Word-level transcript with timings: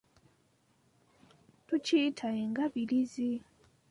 Tukiyita 1.67 2.27
engabirizi. 2.43 3.31